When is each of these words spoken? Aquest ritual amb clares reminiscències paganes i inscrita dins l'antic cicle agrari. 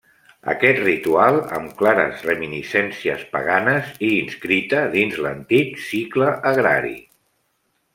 Aquest 0.53 0.79
ritual 0.85 1.37
amb 1.57 1.75
clares 1.81 2.25
reminiscències 2.29 3.23
paganes 3.37 3.95
i 4.11 4.13
inscrita 4.25 4.83
dins 4.99 5.23
l'antic 5.29 5.81
cicle 5.89 6.37
agrari. 6.55 6.97